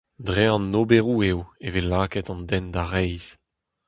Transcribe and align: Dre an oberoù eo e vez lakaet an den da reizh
Dre 0.27 0.45
an 0.55 0.75
oberoù 0.81 1.17
eo 1.29 1.39
e 1.65 1.67
vez 1.73 1.85
lakaet 1.91 2.27
an 2.33 2.41
den 2.49 2.65
da 2.73 2.83
reizh 2.91 3.29